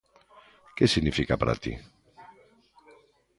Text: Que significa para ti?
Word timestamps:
Que 0.75 0.85
significa 0.93 1.35
para 1.41 1.59
ti? 1.63 1.73